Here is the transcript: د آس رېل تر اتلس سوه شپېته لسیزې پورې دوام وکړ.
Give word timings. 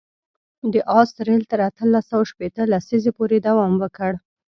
د 0.73 0.75
آس 0.99 1.09
رېل 1.27 1.43
تر 1.51 1.59
اتلس 1.69 2.05
سوه 2.11 2.25
شپېته 2.31 2.61
لسیزې 2.71 3.11
پورې 3.17 3.37
دوام 3.47 3.73
وکړ. 3.81 4.11